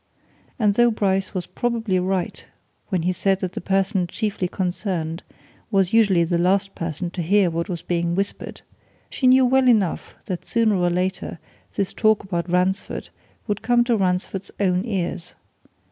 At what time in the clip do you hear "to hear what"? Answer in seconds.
7.11-7.69